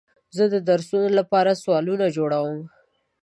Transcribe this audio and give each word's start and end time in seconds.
زه 0.35 0.43
د 0.53 0.55
درسونو 0.69 1.09
لپاره 1.19 1.59
سوالونه 1.63 2.05
جوړوم. 2.17 2.59